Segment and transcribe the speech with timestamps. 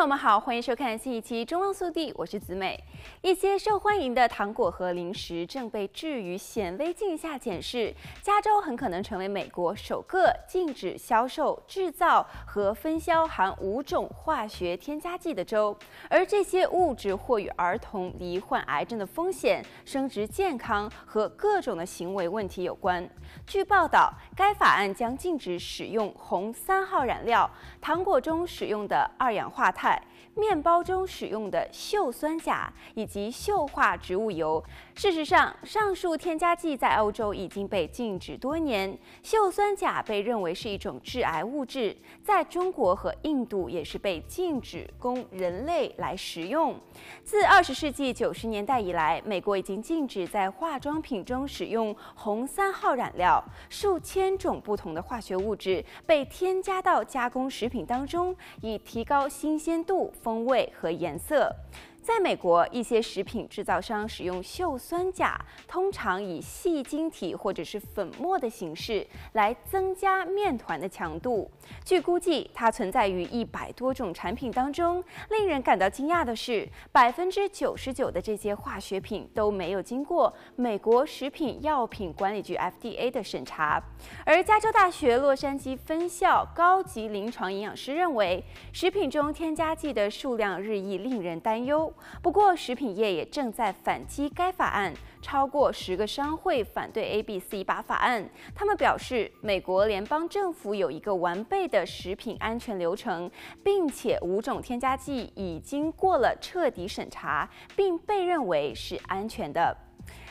[0.00, 2.82] 朋友们好，欢迎收看新一期《中望速递》，我是子美。
[3.20, 15.76] 一些受欢迎的糖果和零食正被置于显微镜下检视，加州很可能成为美国首个禁止销售、制造和分销含五种化学添加剂的州。
[16.08, 23.06] 而这些物质或与儿童罹患癌症的风险、生殖健康和各种的行为问题有关。
[23.46, 27.48] 据报道，该法案将禁止使用红三号染料，
[27.82, 29.89] 糖果中使用的二氧化碳。
[30.34, 34.62] 面包中使用的溴酸钾以及溴化植物油。
[34.94, 38.96] 事实上，上述添加剂在欧洲已经被禁止多年。
[39.22, 46.78] 溴酸钾被认为是一种致癌物质，在中国和印度也是被禁止供人类来食用。
[47.24, 53.42] 自二十世纪九十年代以来，美国已经禁止在化妆品中使用红三号染料。
[53.68, 61.54] 数千种不同的化学物质被添加到加工食品当中，以提高新鲜度、风味和颜色。
[62.02, 71.50] 在美国，一些食品制造商使用溴酸钾，通常以细晶体或者是粉末的形式来增加面团的强度。
[71.84, 75.04] 据估计，它存在于一百多种产品当中。
[75.28, 83.80] 令人感到惊讶的是，百分之九十九的这些化学品都没有经过美国食品药品管理局 FDA 的审查。
[84.24, 91.89] 而加州大学洛杉矶分校高级临床营养师认为，食品中添加剂的数量日益令人担忧。
[92.22, 94.92] 不过，食品业也正在反击该法案。
[95.22, 98.28] 超过十个商会反对 A、B、C 八法案。
[98.54, 103.30] 他们表示，美国联邦政府有一个完备的食品安全流程，
[103.62, 109.76] 并且五种添加剂已经过了彻底审查，并被认为是安全的。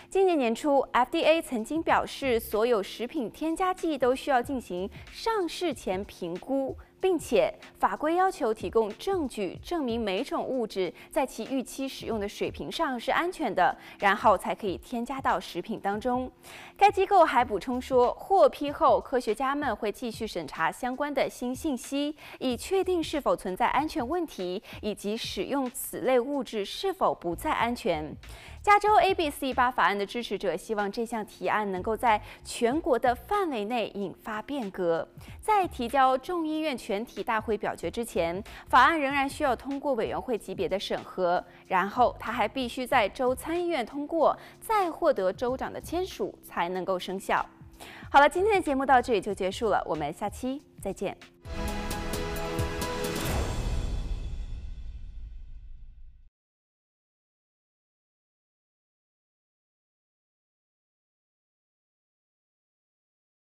[0.09, 6.75] 今年年初，FDA 曾经表示，所有食品添加剂都需要进行上市前评估。
[7.01, 16.31] 并且法规要求提供证据，证明每种物质在其预期使用的水平上是安全的，然后才可以添加到食品当中。
[16.77, 28.15] 该机构还补充说，获批后，科学家们会继续审查相关的新信息，以确定是否存在安全问题，以及使用此类物质是否不再安全。
[28.61, 35.07] 加州 AB48 法案的支持者希望这项提案能够在全国的范围内引发变革。
[35.39, 47.45] 在提交众议院全体大会表决之前，法案仍然需要通过委员会级别的审核，然后它还必须在州参议院通过，再获得州长的签署才能够生效。
[48.11, 51.15] 好了，今天的节目到这里就结束了，我们下期再见。